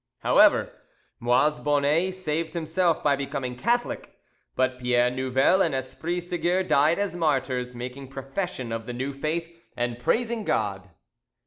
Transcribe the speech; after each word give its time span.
However, 0.21 0.81
Moise 1.19 1.59
Bonnet 1.59 2.13
saved 2.15 2.55
himself 2.55 3.03
by 3.03 3.15
becoming 3.15 3.55
Catholic, 3.55 4.17
but 4.55 4.79
Pierre 4.79 5.11
Nouvel 5.11 5.61
and 5.61 5.75
Esprit 5.75 6.21
Seguier 6.21 6.63
died 6.63 6.97
as 6.97 7.15
martyrs, 7.15 7.75
making 7.75 8.07
profession 8.07 8.71
of 8.71 8.87
the 8.87 8.93
new 8.93 9.13
faith 9.13 9.47
and 9.77 9.99
praising 9.99 10.43
God. 10.43 10.89